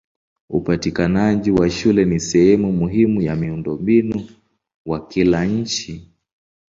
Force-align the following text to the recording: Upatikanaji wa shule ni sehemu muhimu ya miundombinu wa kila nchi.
Upatikanaji 0.49 1.51
wa 1.51 1.69
shule 1.69 2.05
ni 2.05 2.19
sehemu 2.19 2.71
muhimu 2.73 3.21
ya 3.21 3.35
miundombinu 3.35 4.29
wa 4.85 5.07
kila 5.07 5.45
nchi. 5.45 6.07